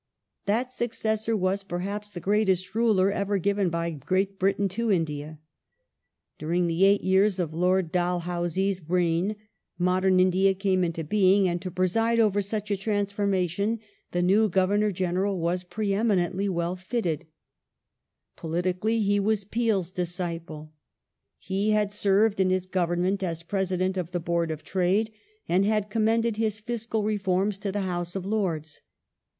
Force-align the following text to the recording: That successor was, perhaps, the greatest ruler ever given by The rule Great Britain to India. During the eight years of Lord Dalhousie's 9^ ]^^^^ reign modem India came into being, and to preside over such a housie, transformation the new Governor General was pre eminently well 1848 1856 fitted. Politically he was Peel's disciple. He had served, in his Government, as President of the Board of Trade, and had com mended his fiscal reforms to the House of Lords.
That 0.47 0.71
successor 0.71 1.37
was, 1.37 1.63
perhaps, 1.63 2.09
the 2.09 2.19
greatest 2.19 2.73
ruler 2.73 3.11
ever 3.11 3.37
given 3.37 3.69
by 3.69 3.91
The 3.91 3.95
rule 3.97 4.01
Great 4.03 4.39
Britain 4.39 4.67
to 4.69 4.91
India. 4.91 5.37
During 6.39 6.65
the 6.65 6.85
eight 6.85 7.03
years 7.03 7.37
of 7.37 7.53
Lord 7.53 7.91
Dalhousie's 7.91 8.79
9^ 8.79 8.83
]^^^^ 8.79 8.83
reign 8.91 9.35
modem 9.77 10.19
India 10.19 10.55
came 10.55 10.83
into 10.83 11.03
being, 11.03 11.47
and 11.47 11.61
to 11.61 11.69
preside 11.69 12.19
over 12.19 12.41
such 12.41 12.71
a 12.71 12.73
housie, 12.73 12.79
transformation 12.81 13.79
the 14.09 14.23
new 14.23 14.49
Governor 14.49 14.91
General 14.91 15.37
was 15.39 15.63
pre 15.63 15.93
eminently 15.93 16.49
well 16.49 16.71
1848 16.71 17.23
1856 18.41 18.79
fitted. 18.81 18.81
Politically 18.81 19.01
he 19.03 19.19
was 19.19 19.45
Peel's 19.45 19.91
disciple. 19.91 20.73
He 21.37 21.73
had 21.77 21.91
served, 21.93 22.39
in 22.39 22.49
his 22.49 22.65
Government, 22.65 23.21
as 23.21 23.43
President 23.43 23.97
of 23.97 24.09
the 24.09 24.19
Board 24.19 24.49
of 24.49 24.63
Trade, 24.63 25.11
and 25.47 25.63
had 25.63 25.91
com 25.91 26.05
mended 26.05 26.37
his 26.37 26.59
fiscal 26.59 27.03
reforms 27.03 27.59
to 27.59 27.71
the 27.71 27.81
House 27.81 28.15
of 28.15 28.25
Lords. 28.25 28.81